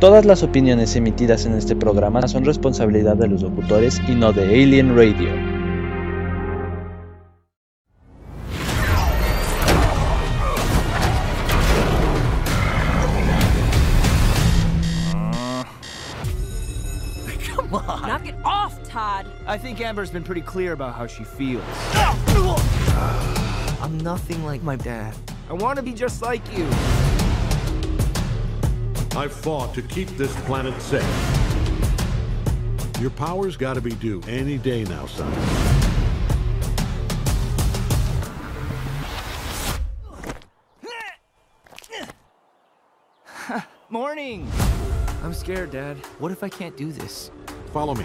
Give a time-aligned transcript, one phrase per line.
[0.00, 4.44] Todas las opiniones emitidas en este programa son responsabilidad de los locutores y no de
[4.44, 5.30] Alien Radio.
[17.56, 18.02] Come on.
[18.02, 19.26] Knock it off, Todd.
[19.48, 21.64] I think Amber's been pretty clear about how she feels.
[23.82, 25.12] I'm nothing like my dad.
[25.50, 26.68] I want to be just like you.
[29.18, 31.02] I've fought to keep this planet safe.
[33.00, 35.32] Your power's gotta be due any day now, son.
[43.88, 44.48] Morning!
[45.24, 45.96] I'm scared, Dad.
[46.20, 47.32] What if I can't do this?
[47.72, 48.04] Follow me.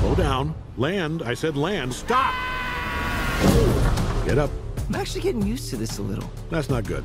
[0.00, 0.52] Slow down.
[0.76, 1.22] Land.
[1.22, 1.94] I said land.
[1.94, 2.34] Stop!
[4.26, 4.50] Get up.
[4.88, 6.28] I'm actually getting used to this a little.
[6.50, 7.04] That's not good.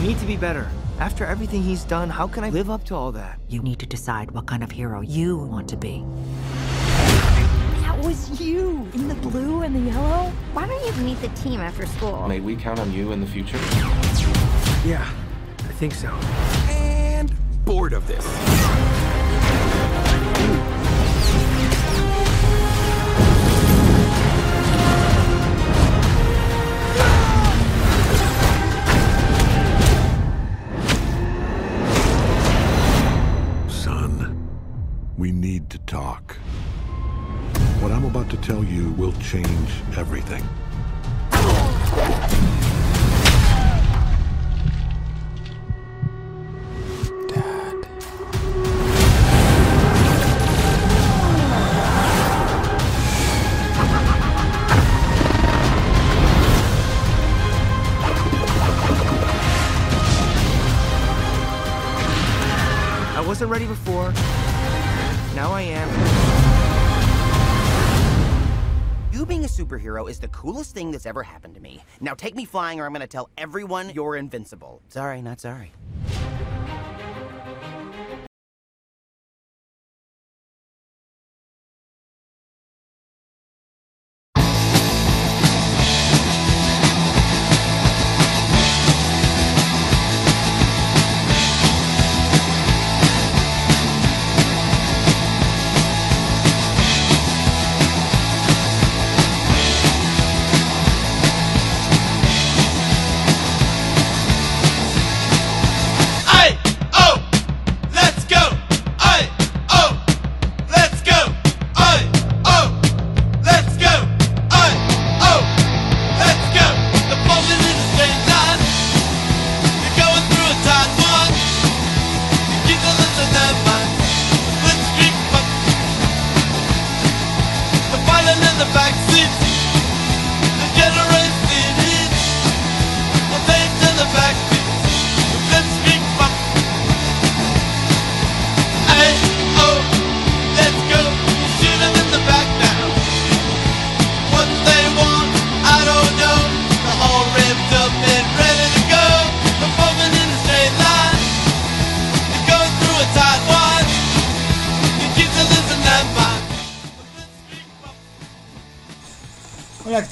[0.00, 0.68] Need to be better.
[0.98, 3.38] After everything he's done, how can I live up to all that?
[3.48, 6.04] You need to decide what kind of hero you want to be.
[7.82, 10.30] That was you in the blue and the yellow.
[10.52, 12.26] Why don't you meet the team after school?
[12.28, 13.58] May we count on you in the future?
[14.84, 15.06] Yeah,
[15.58, 16.08] I think so.
[16.68, 17.32] And
[17.64, 18.24] bored of this.
[35.16, 36.36] We need to talk.
[37.80, 40.44] What I'm about to tell you will change everything.
[69.66, 71.82] Superhero is the coolest thing that's ever happened to me.
[72.00, 74.82] Now take me flying, or I'm gonna tell everyone you're invincible.
[74.88, 75.72] Sorry, not sorry.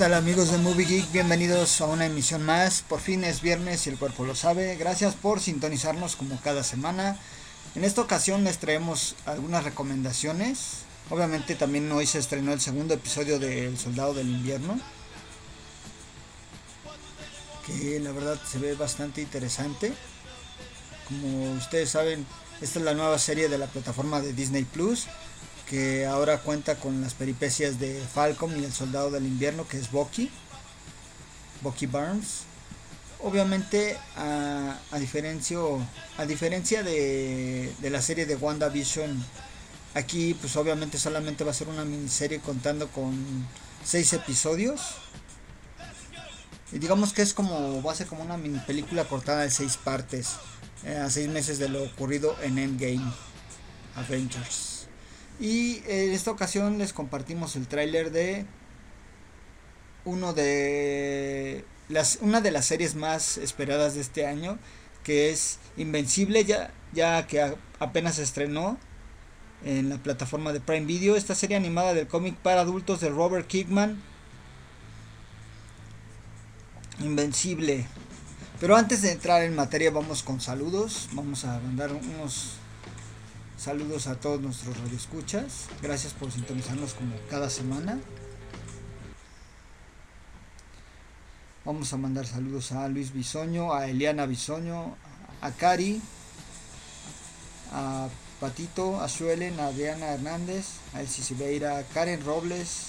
[0.05, 1.13] Tal amigos de Movie Geek?
[1.13, 2.83] Bienvenidos a una emisión más.
[2.83, 4.77] Por fin es viernes y el cuerpo lo sabe.
[4.77, 7.19] Gracias por sintonizarnos como cada semana.
[7.75, 10.81] En esta ocasión les traemos algunas recomendaciones.
[11.09, 14.79] Obviamente también hoy se estrenó el segundo episodio de El Soldado del Invierno.
[17.67, 19.95] Que la verdad se ve bastante interesante.
[21.09, 22.27] Como ustedes saben,
[22.61, 25.07] esta es la nueva serie de la plataforma de Disney Plus
[25.69, 29.91] que ahora cuenta con las peripecias de Falcon y el Soldado del Invierno, que es
[29.91, 30.31] Bucky,
[31.63, 32.43] Bucky Barnes.
[33.21, 35.59] Obviamente, a, a diferencia,
[36.19, 39.25] a diferencia de, de la serie de WandaVision,
[39.95, 43.15] aquí pues obviamente solamente va a ser una miniserie contando con
[43.83, 44.81] seis episodios.
[46.73, 49.77] Y digamos que es como, va a ser como una mini película cortada de seis
[49.77, 50.33] partes,
[50.85, 53.13] eh, a seis meses de lo ocurrido en Endgame
[53.95, 54.74] Avengers.
[55.41, 58.47] Y en esta ocasión les compartimos el tráiler de
[60.05, 64.59] uno de las una de las series más esperadas de este año,
[65.03, 68.79] que es Invencible, ya, ya que apenas se estrenó
[69.65, 73.47] en la plataforma de Prime Video, esta serie animada del cómic para adultos de Robert
[73.47, 74.01] Kickman.
[77.01, 77.87] Invencible.
[78.61, 81.09] Pero antes de entrar en materia vamos con saludos.
[81.13, 82.59] Vamos a mandar unos
[83.65, 85.69] saludos a todos nuestros radioescuchas.
[85.81, 87.99] Gracias por sintonizarnos como cada semana.
[91.65, 94.95] Vamos a mandar saludos a Luis Bisoño, a Eliana Bisoño,
[95.41, 96.03] a Cari,
[97.73, 98.09] a
[98.39, 102.89] Patito, a Suelen, a Diana Hernández, a Elsie Silveira, a Karen Robles,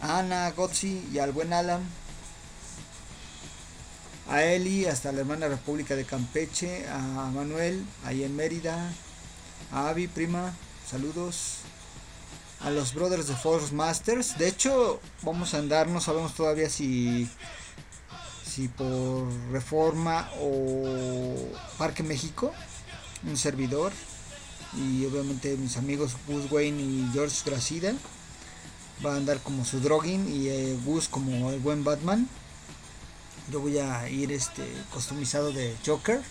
[0.00, 1.82] a Ana Gotzi y al buen Alan.
[4.28, 8.92] A Eli, hasta la hermana República de Campeche, a Manuel, ahí en Mérida,
[9.72, 10.54] a Avi, prima,
[10.88, 11.58] saludos.
[12.60, 14.38] A los Brothers de Force Masters.
[14.38, 17.28] De hecho, vamos a andar, no sabemos todavía si
[18.52, 21.34] si por Reforma o
[21.78, 22.52] Parque México,
[23.26, 23.92] un servidor
[24.76, 27.94] y obviamente mis amigos Gus Wayne y George Gracida
[29.04, 32.28] va a andar como su drogging y eh, Gus como el buen Batman.
[33.52, 36.22] Yo voy a ir este customizado de Joker.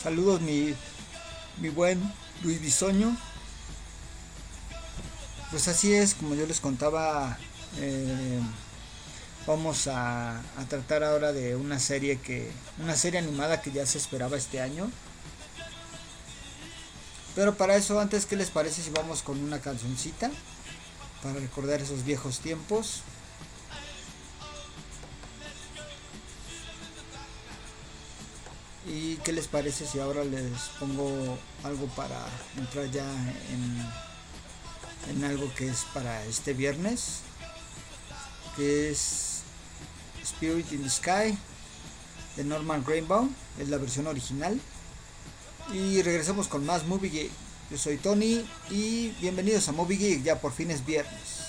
[0.00, 0.72] Saludos mi,
[1.60, 2.00] mi buen
[2.44, 3.16] Luis Bisoño.
[5.50, 7.36] Pues así es, como yo les contaba,
[7.78, 8.40] eh,
[9.46, 13.98] vamos a, a, tratar ahora de una serie que, una serie animada que ya se
[13.98, 14.90] esperaba este año.
[17.34, 20.30] Pero para eso, antes, ¿qué les parece si vamos con una cancioncita?
[21.22, 23.02] Para recordar esos viejos tiempos.
[28.86, 32.26] ¿Y qué les parece si ahora les pongo algo para
[32.58, 33.08] entrar ya
[33.50, 37.20] en, en algo que es para este viernes?
[38.56, 39.31] Que es
[40.24, 41.36] Spirit in the Sky
[42.36, 43.28] de Norman Rainbow,
[43.58, 44.60] es la versión original.
[45.72, 47.30] Y regresamos con más Movie Geek.
[47.70, 51.42] Yo soy Tony y bienvenidos a Movie Geek, ya por fin es viernes.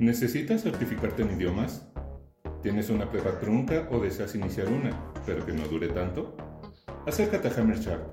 [0.00, 1.86] ¿Necesitas certificarte en idiomas?
[2.62, 6.38] ¿Tienes una prueba trunca o deseas iniciar una, pero que no dure tanto?
[7.06, 8.08] Acércate a Hammer Sharp.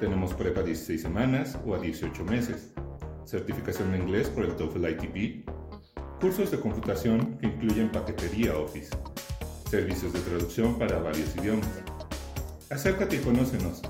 [0.00, 2.72] Tenemos prueba a 16 semanas o a 18 meses,
[3.24, 5.48] certificación en inglés por el TOEFL ITP,
[6.20, 8.90] cursos de computación que incluyen paquetería Office,
[9.70, 11.70] servicios de traducción para varios idiomas.
[12.68, 13.80] Acércate y conócenos.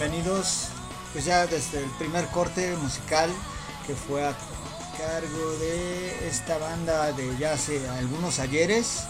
[0.00, 0.68] Bienvenidos.
[1.12, 3.28] Pues ya desde el primer corte musical
[3.86, 4.34] que fue a
[4.96, 9.02] cargo de esta banda de ya hace algunos ayeres,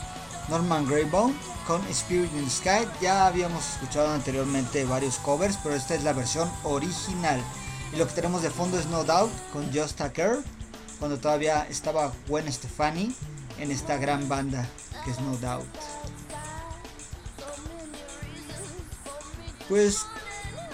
[0.49, 1.33] Norman Greybaum
[1.65, 2.89] con Spirit in the Sky.
[3.01, 7.41] Ya habíamos escuchado anteriormente varios covers, pero esta es la versión original.
[7.93, 10.39] Y lo que tenemos de fondo es No Doubt con Just Tucker,
[10.99, 13.15] cuando todavía estaba Gwen Stefani
[13.61, 14.69] en esta gran banda
[15.05, 15.69] que es No Doubt.
[19.69, 20.05] Pues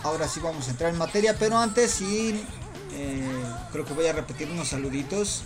[0.06, 2.44] ahora sí vamos a entrar en materia, pero antes sí
[2.92, 5.42] eh, creo que voy a repetir unos saluditos.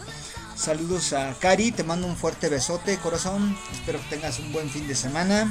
[0.55, 3.57] Saludos a Cari, te mando un fuerte besote, corazón.
[3.73, 5.51] Espero que tengas un buen fin de semana.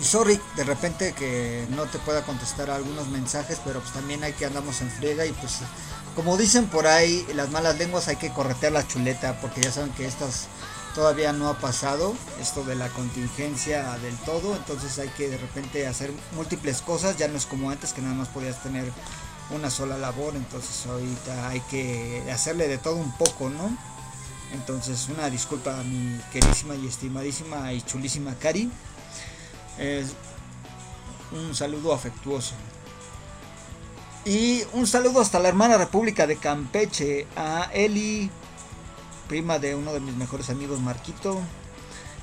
[0.00, 4.32] Y sorry, de repente que no te pueda contestar algunos mensajes, pero pues también hay
[4.32, 5.60] que andamos en friega y pues
[6.16, 9.92] como dicen por ahí, las malas lenguas hay que corretear la chuleta, porque ya saben
[9.92, 10.48] que estas
[10.94, 15.86] todavía no ha pasado esto de la contingencia del todo, entonces hay que de repente
[15.86, 18.90] hacer múltiples cosas, ya no es como antes que nada más podías tener
[19.50, 23.76] una sola labor, entonces ahorita hay que hacerle de todo un poco, ¿no?
[24.52, 28.70] Entonces una disculpa a mi queridísima y estimadísima y chulísima Cari.
[31.32, 32.54] Un saludo afectuoso.
[34.24, 38.30] Y un saludo hasta la hermana República de Campeche, a Eli,
[39.32, 41.40] prima de uno de mis mejores amigos, Marquito.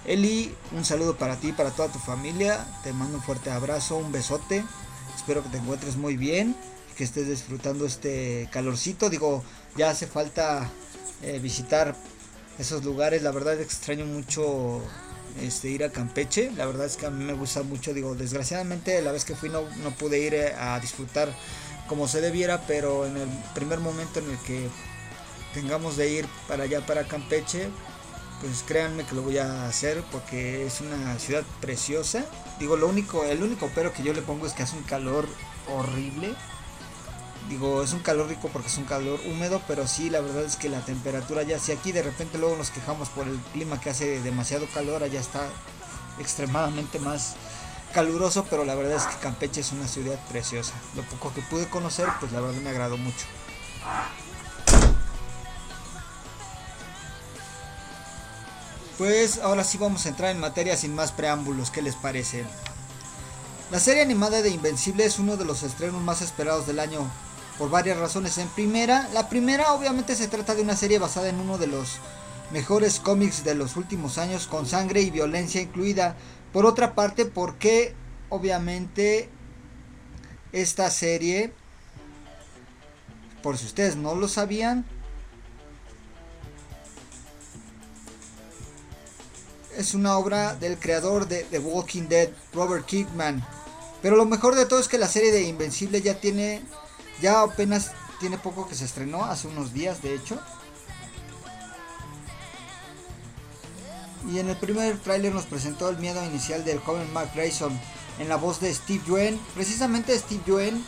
[0.05, 2.63] Eli, un saludo para ti, para toda tu familia.
[2.83, 4.63] Te mando un fuerte abrazo, un besote.
[5.15, 6.55] Espero que te encuentres muy bien,
[6.95, 9.09] que estés disfrutando este calorcito.
[9.09, 9.43] Digo,
[9.75, 10.69] ya hace falta
[11.23, 11.95] eh, visitar
[12.59, 13.23] esos lugares.
[13.23, 14.79] La verdad extraño mucho
[15.41, 16.51] este, ir a Campeche.
[16.51, 17.91] La verdad es que a mí me gusta mucho.
[17.91, 21.35] Digo, desgraciadamente la vez que fui no, no pude ir eh, a disfrutar
[21.87, 24.69] como se debiera, pero en el primer momento en el que
[25.53, 27.69] tengamos de ir para allá, para Campeche,
[28.41, 32.25] pues créanme que lo voy a hacer porque es una ciudad preciosa.
[32.59, 35.27] Digo, lo único, el único pero que yo le pongo es que hace un calor
[35.67, 36.33] horrible.
[37.49, 40.55] Digo, es un calor rico porque es un calor húmedo, pero sí, la verdad es
[40.55, 43.89] que la temperatura ya, si aquí de repente luego nos quejamos por el clima que
[43.89, 45.47] hace demasiado calor, allá está
[46.19, 47.35] extremadamente más
[47.93, 50.73] caluroso, pero la verdad es que Campeche es una ciudad preciosa.
[50.95, 53.25] Lo poco que pude conocer, pues la verdad me agradó mucho.
[58.99, 62.43] Pues ahora sí vamos a entrar en materia sin más preámbulos, ¿qué les parece?
[63.71, 67.09] La serie animada de Invencible es uno de los estrenos más esperados del año
[67.57, 68.37] por varias razones.
[68.39, 71.99] En primera, la primera obviamente se trata de una serie basada en uno de los
[72.51, 76.17] mejores cómics de los últimos años con sangre y violencia incluida.
[76.51, 77.95] Por otra parte, porque
[78.27, 79.29] obviamente
[80.51, 81.53] esta serie,
[83.41, 84.83] por si ustedes no lo sabían,
[89.79, 93.45] es una obra del creador de The Walking Dead, Robert Kirkman.
[94.01, 96.61] Pero lo mejor de todo es que la serie de Invencible ya tiene,
[97.21, 100.37] ya apenas tiene poco que se estrenó, hace unos días de hecho.
[104.29, 107.79] Y en el primer tráiler nos presentó el miedo inicial del joven Mark Grayson
[108.19, 109.39] en la voz de Steve Yuen.
[109.55, 110.83] Precisamente Steve Yuen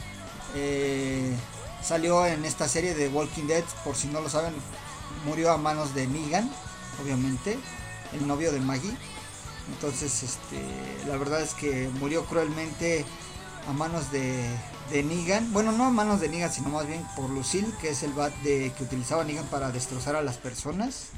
[0.54, 1.34] eh,
[1.82, 4.54] salió en esta serie de Walking Dead, por si no lo saben,
[5.26, 6.52] murió a manos de Negan,
[7.02, 7.58] obviamente.
[8.14, 8.96] El novio de Maggie.
[9.74, 10.62] Entonces, este,
[11.08, 13.06] la verdad es que murió cruelmente
[13.68, 14.44] a manos de,
[14.92, 15.52] de Negan.
[15.54, 18.34] Bueno, no a manos de Negan, sino más bien por Lucille, que es el bat
[18.44, 21.10] de, que utilizaba Negan para destrozar a las personas.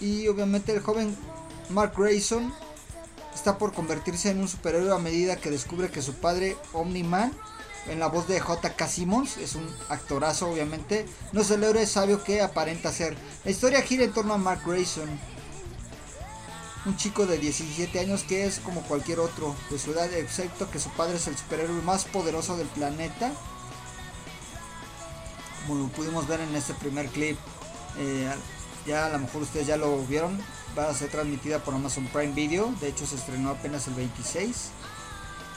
[0.00, 1.16] Y obviamente el joven
[1.70, 2.52] Mark Grayson
[3.34, 7.32] está por convertirse en un superhéroe a medida que descubre que su padre Omni-Man,
[7.88, 8.88] en la voz de J.K.
[8.88, 13.16] Simmons, es un actorazo obviamente, no es el héroe sabio que aparenta ser.
[13.44, 15.08] La historia gira en torno a Mark Grayson,
[16.86, 20.78] un chico de 17 años que es como cualquier otro de su edad, excepto que
[20.78, 23.32] su padre es el superhéroe más poderoso del planeta.
[25.66, 27.36] Como pudimos ver en este primer clip,
[27.98, 28.30] eh,
[28.86, 30.40] ya a lo mejor ustedes ya lo vieron,
[30.78, 34.70] va a ser transmitida por Amazon Prime Video, de hecho se estrenó apenas el 26.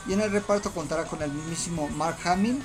[0.08, 2.62] Y en el reparto contará con el mismísimo Mark Hamill,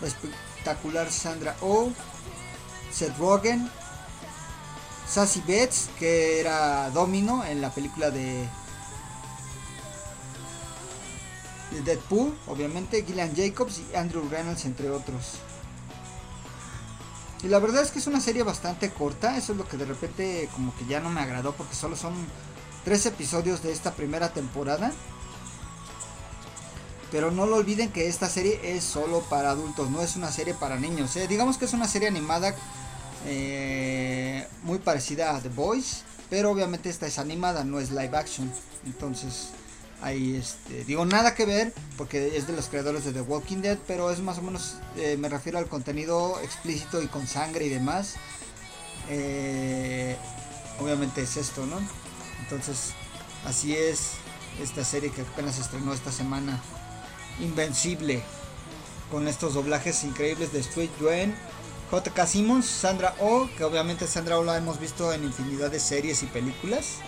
[0.00, 1.90] la espectacular Sandra Oh,
[2.92, 3.70] Seth Rogen,
[5.08, 8.46] Sassy Betts, que era Domino en la película de,
[11.72, 15.38] de Deadpool, obviamente, Gillian Jacobs y Andrew Reynolds, entre otros.
[17.42, 19.86] Y la verdad es que es una serie bastante corta, eso es lo que de
[19.86, 22.12] repente como que ya no me agradó porque solo son
[22.84, 24.92] tres episodios de esta primera temporada.
[27.10, 30.54] Pero no lo olviden que esta serie es solo para adultos, no es una serie
[30.54, 31.16] para niños.
[31.16, 31.26] ¿eh?
[31.26, 32.54] Digamos que es una serie animada
[33.26, 38.52] eh, muy parecida a The Boys, pero obviamente esta es animada, no es live action.
[38.86, 39.48] Entonces,
[40.00, 43.78] ahí este, digo nada que ver porque es de los creadores de The Walking Dead,
[43.86, 47.70] pero es más o menos, eh, me refiero al contenido explícito y con sangre y
[47.70, 48.14] demás.
[50.78, 51.76] Obviamente es esto, ¿no?
[52.40, 52.92] Entonces,
[53.44, 54.12] así es
[54.62, 56.60] esta serie que apenas estrenó esta semana.
[57.40, 58.22] Invencible.
[59.10, 61.34] Con estos doblajes increíbles de Sweet Dwayne,
[61.90, 62.26] J.K.
[62.26, 66.26] Simmons, Sandra Oh, que obviamente Sandra Oh la hemos visto en infinidad de series y
[66.26, 66.98] películas.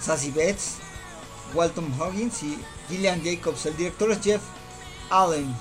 [0.00, 0.78] Sassy Betts,
[1.54, 2.58] Walton Hoggins y
[2.88, 3.66] Gillian Jacobs.
[3.66, 4.42] El director es Jeff
[5.10, 5.54] Allen,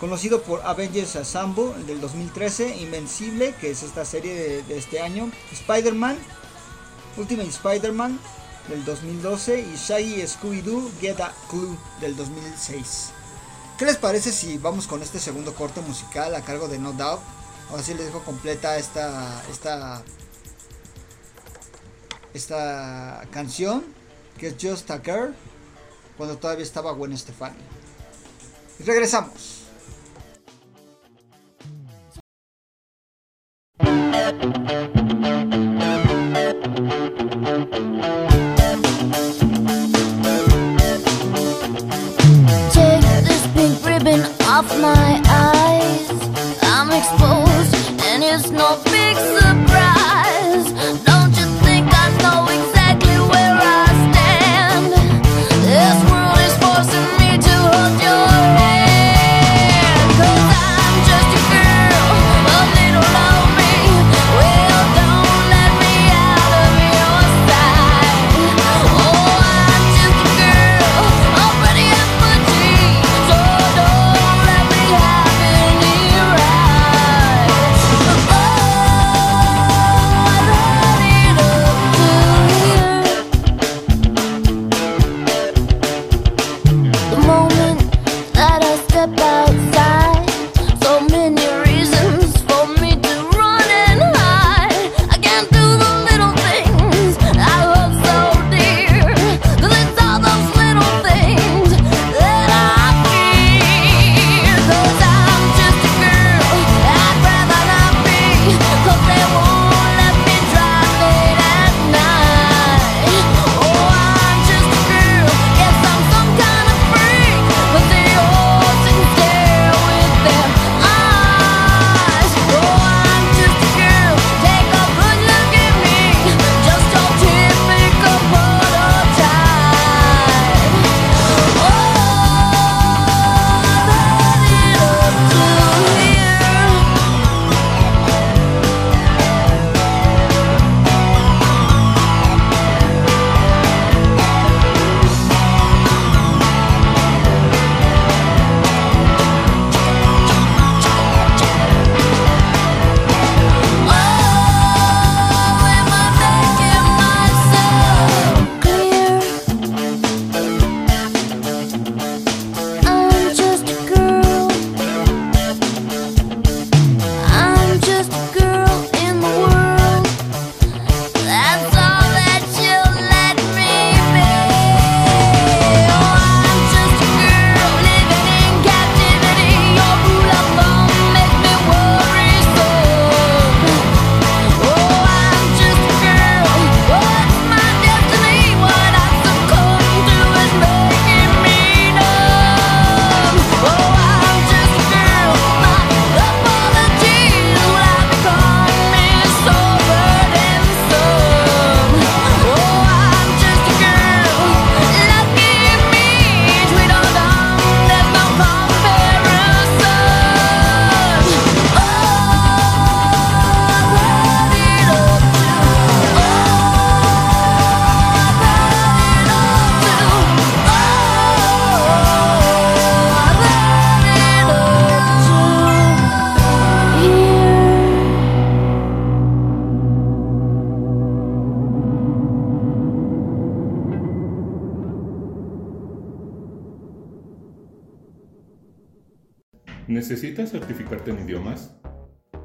[0.00, 5.30] conocido por Avengers Assemble del 2013, Invencible, que es esta serie de, de este año,
[5.52, 6.18] Spider-Man,
[7.16, 8.18] Ultimate Spider-Man
[8.68, 13.10] del 2012 y Shaggy Scooby-Doo Get a Clue del 2006.
[13.78, 17.20] ¿Qué les parece si vamos con este segundo corte musical a cargo de No Doubt?
[17.70, 20.02] Ahora sí les dejo completa esta, esta,
[22.32, 23.84] esta canción
[24.38, 25.34] que es Just a Girl
[26.16, 27.56] cuando todavía estaba Gwen Stefani.
[28.84, 29.66] Regresamos.
[42.76, 46.10] Take this pink ribbon off my eyes.
[46.64, 47.74] I'm exposed,
[48.04, 50.66] and it's no big surprise.
[51.04, 51.15] Don't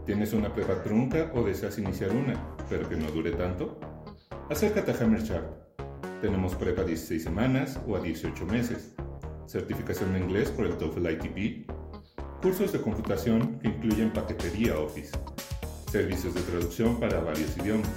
[0.06, 2.34] ¿Tienes una prepa trunca o deseas iniciar una,
[2.68, 3.80] pero que no dure tanto?
[4.50, 5.46] Acércate a Hammer Sharp.
[6.22, 8.96] Tenemos prepa a 16 semanas o a 18 meses,
[9.46, 11.70] certificación de inglés por el TOEFL ITP,
[12.42, 15.12] cursos de computación que incluyen paquetería Office,
[15.92, 17.92] servicios de traducción para varios idiomas.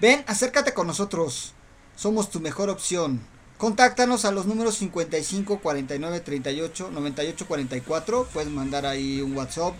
[0.00, 1.52] Ven, acércate con nosotros.
[1.94, 3.20] Somos tu mejor opción.
[3.58, 8.24] Contáctanos a los números 55 49 38 98 44.
[8.32, 9.74] Puedes mandar ahí un WhatsApp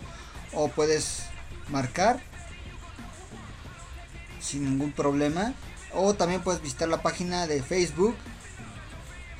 [0.53, 1.23] o puedes
[1.69, 2.21] marcar
[4.39, 5.55] sin ningún problema.
[5.91, 8.15] O también puedes visitar la página de Facebook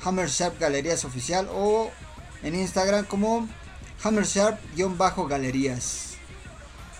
[0.02, 1.92] Hammer Sharp Galerías Oficial o
[2.42, 3.48] en Instagram como
[4.02, 6.14] Hammer Sharp-Galerías.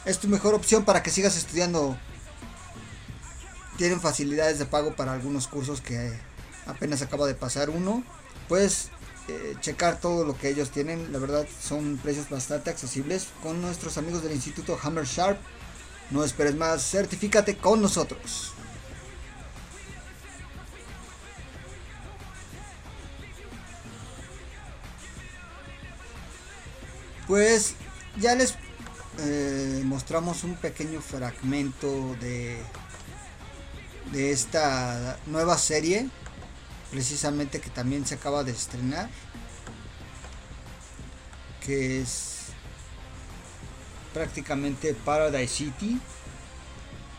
[0.04, 1.98] Es tu mejor opción para que sigas estudiando.
[3.76, 6.18] Tienen facilidades de pago para algunos cursos que
[6.66, 8.02] apenas acaba de pasar uno.
[8.48, 8.90] Puedes
[9.28, 11.12] eh, checar todo lo que ellos tienen.
[11.12, 15.38] La verdad son precios bastante accesibles con nuestros amigos del Instituto Hammer Sharp.
[16.10, 18.52] No esperes más, certifícate con nosotros.
[27.26, 27.74] Pues
[28.20, 28.54] ya les
[29.18, 32.56] eh, mostramos un pequeño fragmento de,
[34.12, 36.08] de esta nueva serie,
[36.90, 39.10] precisamente que también se acaba de estrenar,
[41.64, 42.36] que es
[44.14, 46.00] prácticamente Paradise City.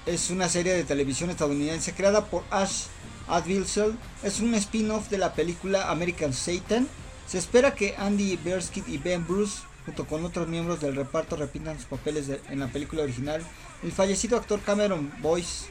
[0.06, 2.86] Es una serie de televisión estadounidense creada por Ash
[3.28, 3.98] Advilsel.
[4.24, 6.88] Es un spin-off de la película American Satan.
[7.28, 11.78] Se espera que Andy Berskit y Ben Bruce junto con otros miembros del reparto repitan
[11.78, 13.42] sus papeles en la película original.
[13.82, 15.68] El fallecido actor Cameron Boyce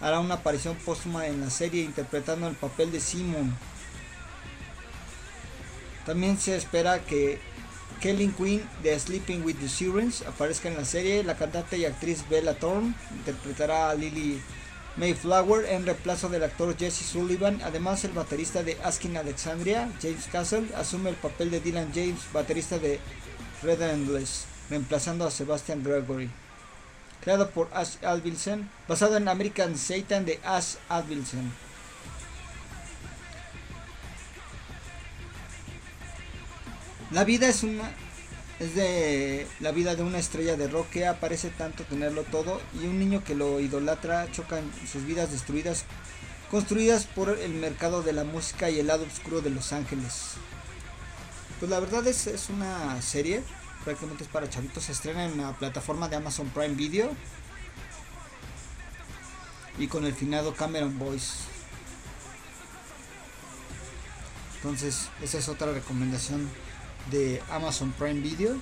[0.00, 3.56] hará una aparición póstuma en la serie interpretando el papel de Simon.
[6.04, 7.40] También se espera que
[8.02, 11.24] Kelly Quinn de Sleeping with the Sirens aparezca en la serie.
[11.24, 14.42] La cantante y actriz Bella Thorne interpretará a Lily
[14.98, 17.62] Mayflower en reemplazo del actor Jesse Sullivan.
[17.64, 22.78] Además, el baterista de Asking Alexandria, James Castle, asume el papel de Dylan James, baterista
[22.78, 23.00] de
[23.64, 26.30] Red Endless, reemplazando a Sebastian Gregory.
[27.22, 31.50] Creado por Ash Advilsen, basado en American Satan de Ash Advilsen.
[37.10, 37.90] La vida es una
[38.60, 42.86] es de la vida de una estrella de rock que aparece tanto tenerlo todo y
[42.86, 45.84] un niño que lo idolatra chocan sus vidas destruidas
[46.50, 50.34] construidas por el mercado de la música y el lado oscuro de Los Ángeles.
[51.58, 53.42] Pues la verdad es, es una serie,
[53.84, 57.10] prácticamente es para chavitos, se estrena en la plataforma de Amazon Prime Video
[59.78, 61.34] y con el finado Cameron Boyce.
[64.56, 66.50] Entonces, esa es otra recomendación
[67.10, 68.56] de Amazon Prime Video.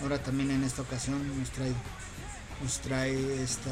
[0.00, 1.72] Ahora también en esta ocasión nos trae
[2.62, 3.70] nos trae esta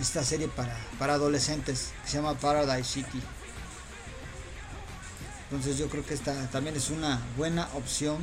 [0.00, 3.20] esta serie para, para adolescentes que se llama Paradise City.
[5.50, 8.18] Entonces yo creo que esta también es una buena opción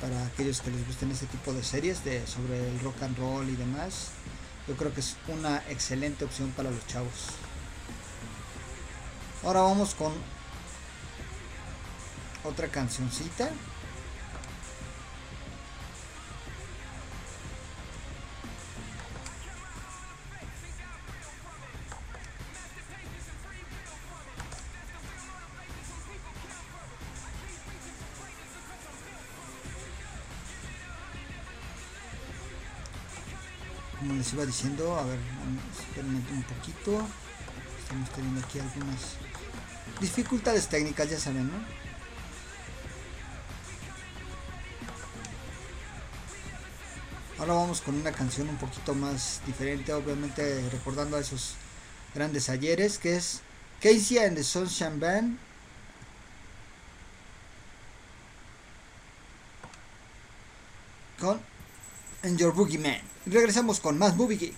[0.00, 3.46] para aquellos que les gusten este tipo de series de, sobre el rock and roll
[3.50, 4.08] y demás.
[4.66, 7.26] Yo creo que es una excelente opción para los chavos.
[9.44, 10.14] Ahora vamos con
[12.44, 13.50] otra cancioncita.
[34.24, 35.18] les iba diciendo, a ver,
[35.98, 37.06] un poquito.
[37.82, 39.16] Estamos teniendo aquí algunas
[40.00, 41.84] dificultades técnicas, ya saben, ¿no?
[47.38, 51.56] Ahora vamos con una canción un poquito más diferente, obviamente recordando a esos
[52.14, 53.42] grandes ayeres, que es
[53.82, 55.38] Casey and the Sunshine Band
[61.20, 61.38] con
[62.22, 63.13] And Your Boogeyman.
[63.26, 64.54] Regresamos con más Movie Geek.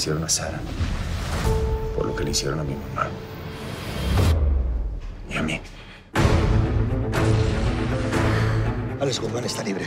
[0.00, 0.58] hicieron a Sara,
[1.94, 3.10] por lo que le hicieron a mi mamá
[5.28, 5.60] y a mí.
[8.98, 9.84] Alex Guzmán está libre.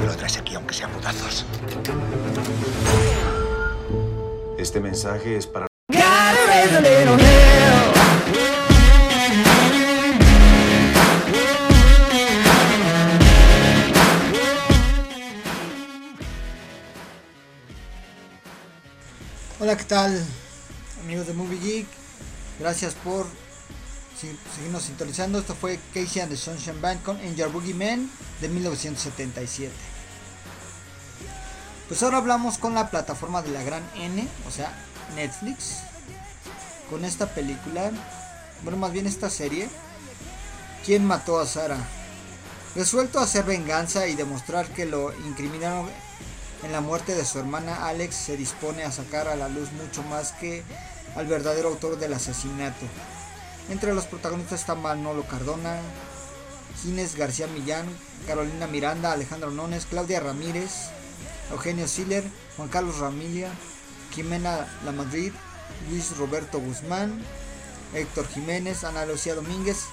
[0.00, 1.44] Me lo traes aquí, aunque sean putazos.
[4.56, 5.66] Este mensaje es para...
[19.72, 20.26] Hola, ¿qué tal?
[21.02, 21.86] Amigos de Movie Geek,
[22.60, 23.26] gracias por
[24.54, 25.38] seguirnos sintonizando.
[25.38, 28.10] Esto fue Casey and the Sunshine Band con Angel Boogie Man
[28.42, 29.72] de 1977.
[31.88, 34.74] Pues ahora hablamos con la plataforma de la gran N, o sea,
[35.14, 35.78] Netflix,
[36.90, 37.92] con esta película,
[38.64, 39.70] bueno, más bien esta serie,
[40.84, 41.78] ¿Quién mató a Sara?
[42.74, 45.88] Resuelto a hacer venganza y demostrar que lo incriminaron
[46.62, 50.02] en la muerte de su hermana, Alex se dispone a sacar a la luz mucho
[50.04, 50.62] más que
[51.16, 52.86] al verdadero autor del asesinato.
[53.68, 55.80] Entre los protagonistas están Manolo Cardona,
[56.82, 57.86] Ginés García Millán,
[58.26, 60.70] Carolina Miranda, Alejandro Nones, Claudia Ramírez,
[61.50, 62.24] Eugenio Siller,
[62.56, 63.50] Juan Carlos Ramilia,
[64.12, 65.32] Jimena La Madrid,
[65.90, 67.22] Luis Roberto Guzmán,
[67.94, 69.84] Héctor Jiménez, Ana Lucía Domínguez,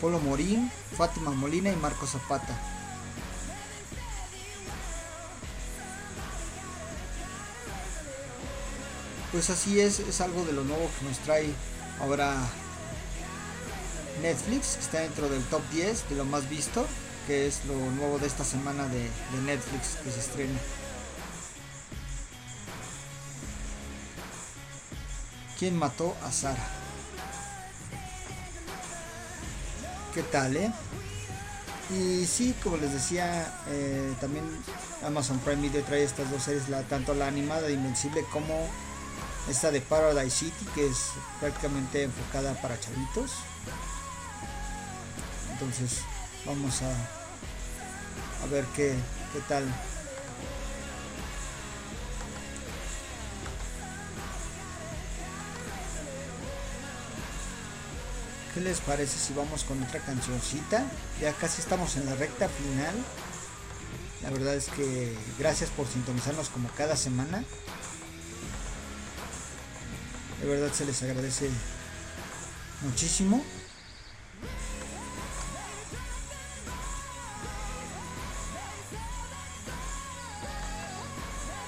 [0.00, 2.73] Polo Morín, Fátima Molina y Marco Zapata.
[9.34, 11.52] Pues así es, es algo de lo nuevo que nos trae
[12.00, 12.36] ahora
[14.22, 16.86] Netflix, que está dentro del top 10 de lo más visto,
[17.26, 19.10] que es lo nuevo de esta semana de,
[19.44, 20.56] Netflix que se estrena.
[25.58, 26.68] ¿Quién mató a Sara?
[30.14, 30.70] ¿Qué tal, eh?
[31.90, 34.44] Y sí, como les decía, eh, también
[35.04, 38.70] Amazon Prime Video trae estas dos series, la, tanto la animada de Invencible como
[39.48, 43.32] esta de Paradise City, que es prácticamente enfocada para chavitos.
[45.52, 46.00] Entonces,
[46.46, 46.90] vamos a,
[48.44, 48.94] a ver qué,
[49.32, 49.64] qué tal.
[58.54, 60.84] ¿Qué les parece si vamos con otra cancioncita?
[61.20, 62.94] Ya casi estamos en la recta final.
[64.22, 67.44] La verdad es que gracias por sintonizarnos como cada semana.
[70.44, 71.48] De verdad se les agradece
[72.82, 73.42] muchísimo.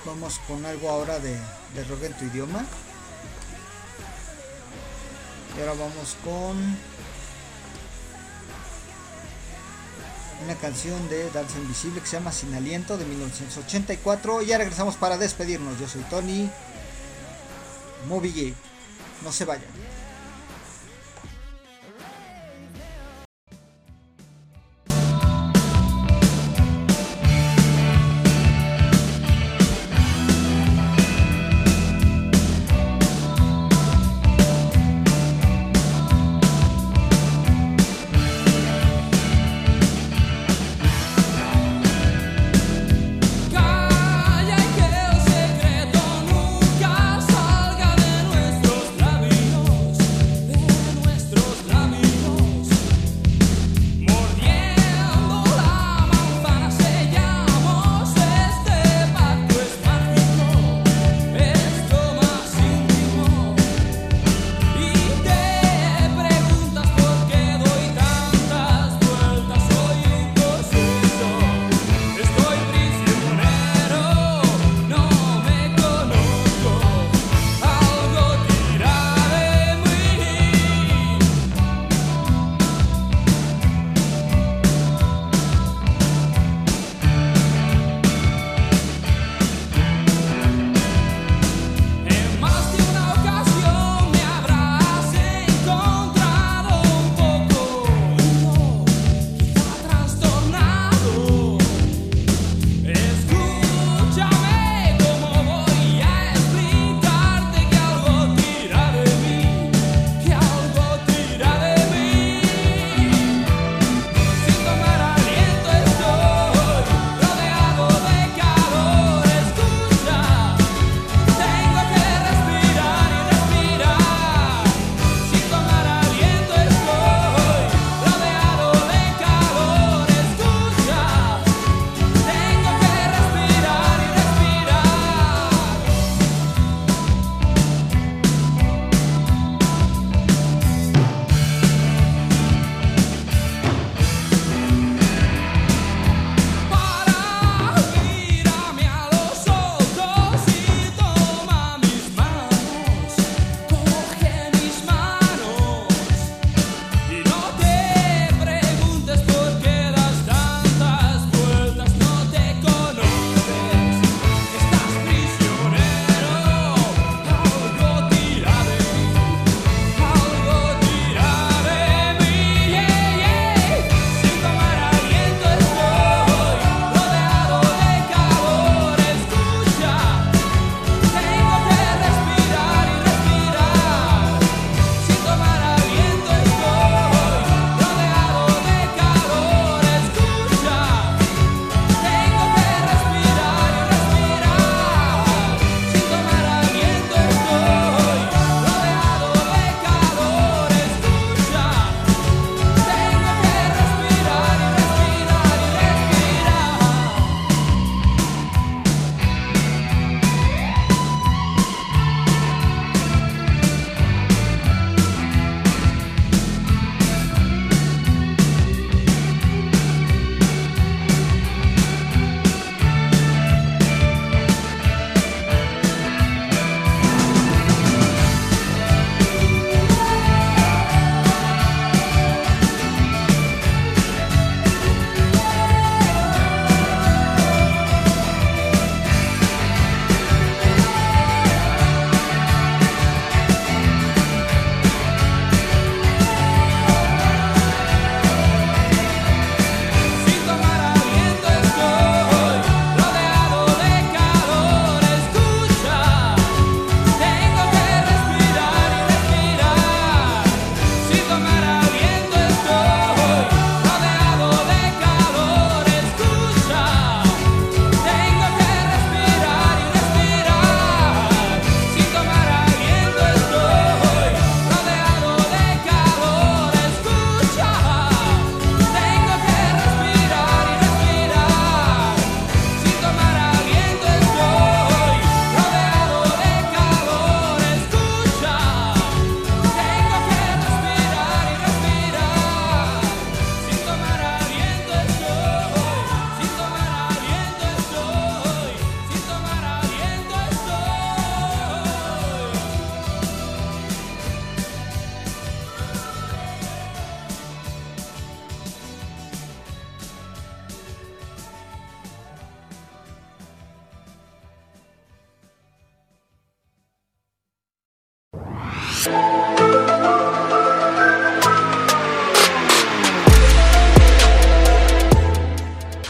[0.04, 2.66] Vamos con algo ahora de, de en tu idioma.
[5.56, 6.76] Y ahora vamos con
[10.44, 14.42] una canción de Danza Invisible que se llama Sin Aliento de 1984.
[14.42, 15.80] Y ya regresamos para despedirnos.
[15.80, 16.50] Yo soy Tony
[18.06, 18.54] Movie.
[19.22, 19.64] No se vayan.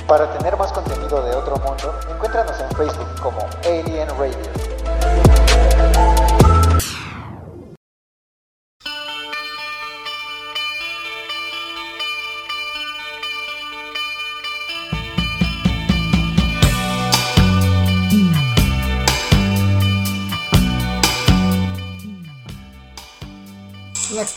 [0.07, 4.66] Para tener más contenido de otro mundo, encuéntranos en Facebook como Alien Radio.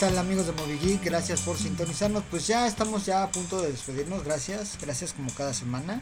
[0.00, 1.04] Tal amigos de Movie Geek?
[1.04, 2.24] Gracias por sintonizarnos.
[2.30, 4.24] Pues ya estamos ya a punto de despedirnos.
[4.24, 6.00] Gracias, gracias como cada semana.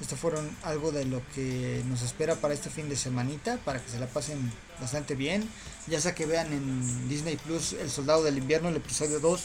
[0.00, 3.90] Esto fueron algo de lo que nos espera para este fin de semanita, para que
[3.90, 4.50] se la pasen
[4.80, 5.46] bastante bien.
[5.88, 9.42] Ya sea que vean en Disney Plus El Soldado del Invierno, el episodio 2.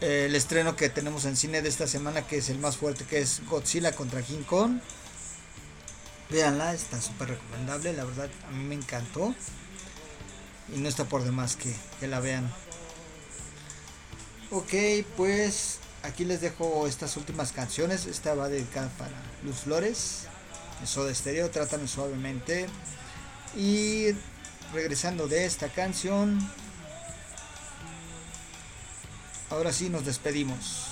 [0.00, 3.04] Eh, el estreno que tenemos en cine de esta semana, que es el más fuerte,
[3.04, 4.80] que es Godzilla contra King Kong.
[6.30, 9.36] Véanla, está súper recomendable, la verdad a mí me encantó
[10.74, 12.50] y no está por demás que, que, la vean.
[14.50, 14.72] Ok,
[15.16, 18.06] pues aquí les dejo estas últimas canciones.
[18.06, 19.12] Esta va dedicada para
[19.44, 20.26] Luz Flores,
[20.82, 22.66] eso de estéreo, trátame suavemente.
[23.56, 24.08] Y
[24.72, 26.38] regresando de esta canción,
[29.50, 30.91] ahora sí nos despedimos.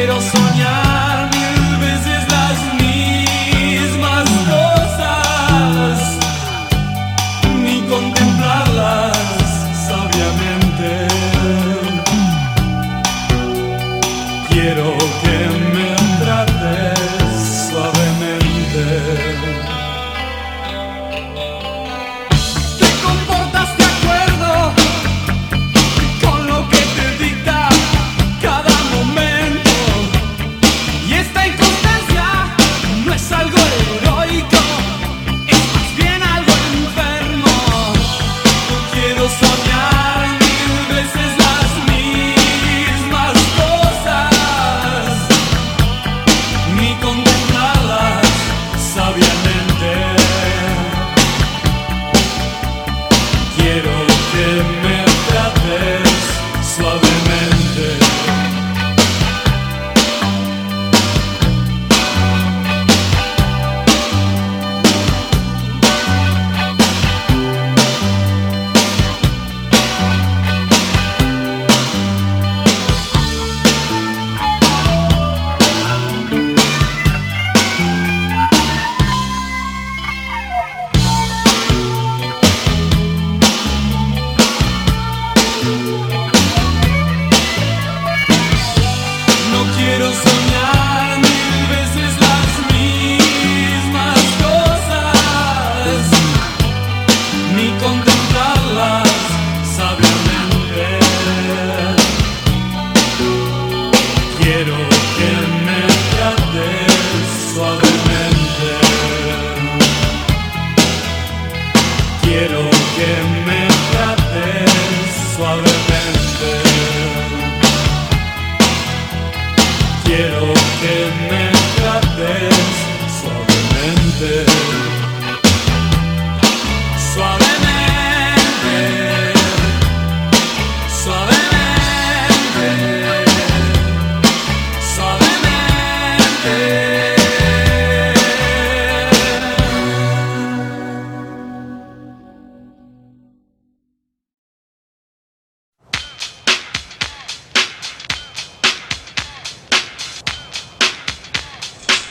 [0.00, 0.18] Quiero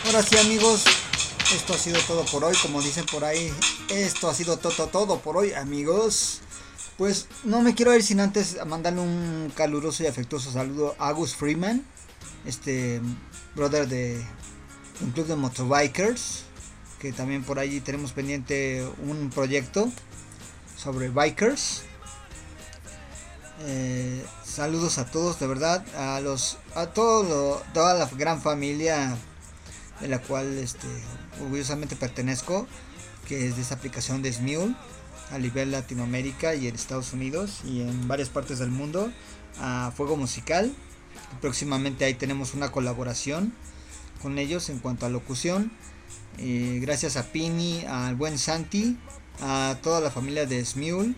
[0.09, 0.85] Ahora sí amigos,
[1.53, 3.53] esto ha sido todo por hoy, como dicen por ahí,
[3.89, 6.39] esto ha sido todo todo por hoy amigos.
[6.97, 11.35] Pues no me quiero ir sin antes mandarle un caluroso y afectuoso saludo a Gus
[11.35, 11.85] Freeman,
[12.43, 13.01] este
[13.53, 14.19] brother de
[15.01, 16.41] un club de motorbikers,
[16.99, 19.91] que también por allí tenemos pendiente un proyecto
[20.75, 21.83] sobre bikers.
[23.61, 29.15] Eh, saludos a todos, de verdad, a los, a todo lo- toda la gran familia
[30.01, 30.87] de la cual este,
[31.41, 32.67] orgullosamente pertenezco,
[33.27, 34.75] que es de esta aplicación de Smule
[35.31, 39.11] a nivel Latinoamérica y en Estados Unidos y en varias partes del mundo
[39.59, 40.73] a Fuego Musical.
[41.41, 43.53] Próximamente ahí tenemos una colaboración
[44.21, 45.71] con ellos en cuanto a locución.
[46.37, 48.97] Eh, gracias a Pini, al buen Santi,
[49.41, 51.15] a toda la familia de Smule.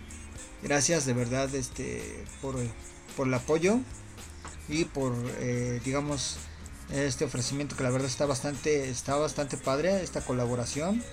[0.63, 2.55] Gracias de verdad este, por,
[3.15, 3.79] por el apoyo
[4.67, 6.37] y por, eh, digamos,
[6.91, 11.03] este ofrecimiento que la verdad está bastante, está bastante padre, esta colaboración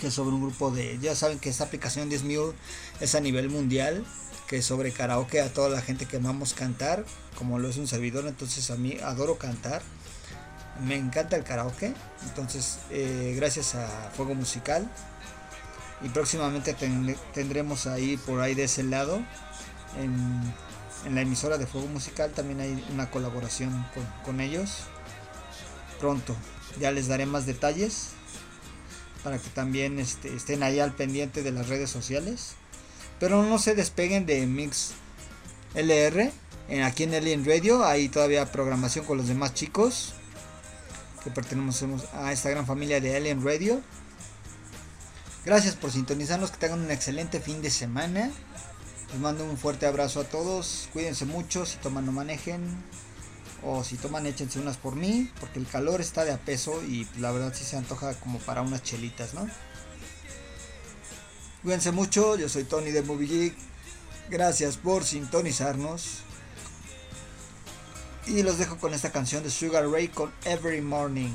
[0.00, 2.52] que es sobre un grupo de, ya saben que esta aplicación de Smule
[3.00, 4.04] es a nivel mundial,
[4.48, 7.04] que es sobre karaoke a toda la gente que amamos cantar,
[7.36, 9.82] como lo es un servidor, entonces a mí adoro cantar,
[10.84, 11.94] me encanta el karaoke,
[12.24, 14.90] entonces eh, gracias a Fuego Musical
[16.02, 19.22] y próximamente ten- tendremos ahí por ahí de ese lado
[19.96, 20.52] en,
[21.06, 24.80] en la emisora de Fuego Musical también hay una colaboración con, con ellos
[26.00, 26.36] pronto
[26.80, 28.08] ya les daré más detalles
[29.22, 32.52] para que también este, estén ahí al pendiente de las redes sociales.
[33.18, 34.92] Pero no se despeguen de Mix
[35.74, 36.30] LR.
[36.68, 40.14] En, aquí en Alien Radio hay todavía programación con los demás chicos
[41.22, 43.80] que pertenecemos a esta gran familia de Alien Radio.
[45.46, 48.30] Gracias por sintonizarnos, que tengan un excelente fin de semana.
[49.10, 50.88] Les mando un fuerte abrazo a todos.
[50.92, 52.60] Cuídense mucho, si toman no manejen.
[53.64, 57.08] O si toman échense unas por mí, porque el calor está de a peso y
[57.18, 59.48] la verdad sí se antoja como para unas chelitas, ¿no?
[61.62, 63.54] Cuídense mucho, yo soy Tony de Movie Geek.
[64.28, 66.18] Gracias por sintonizarnos.
[68.26, 71.32] Y los dejo con esta canción de Sugar Ray con Every Morning.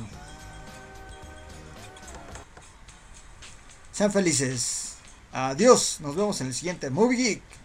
[3.92, 4.96] Sean felices.
[5.32, 5.98] Adiós.
[6.00, 7.59] Nos vemos en el siguiente Movie Geek.